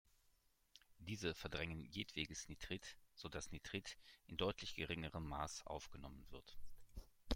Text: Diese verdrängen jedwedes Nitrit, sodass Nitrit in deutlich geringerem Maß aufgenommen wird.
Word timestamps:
Diese 0.97 1.35
verdrängen 1.35 1.85
jedwedes 1.91 2.49
Nitrit, 2.49 2.97
sodass 3.13 3.51
Nitrit 3.51 3.99
in 4.25 4.35
deutlich 4.35 4.73
geringerem 4.73 5.23
Maß 5.27 5.67
aufgenommen 5.67 6.25
wird. 6.31 6.57